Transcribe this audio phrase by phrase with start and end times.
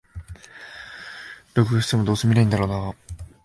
[1.53, 2.93] 録画しても、どうせ観ないんだろうなあ